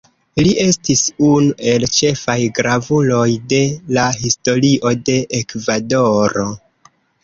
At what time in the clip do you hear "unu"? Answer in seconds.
1.27-1.53